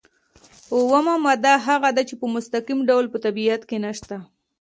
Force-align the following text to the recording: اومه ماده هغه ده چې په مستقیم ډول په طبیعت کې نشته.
اومه 0.73 1.13
ماده 1.25 1.53
هغه 1.67 1.89
ده 1.95 2.01
چې 2.09 2.13
په 2.21 2.25
مستقیم 2.35 2.79
ډول 2.89 3.05
په 3.09 3.17
طبیعت 3.25 3.61
کې 3.69 3.77
نشته. 3.85 4.15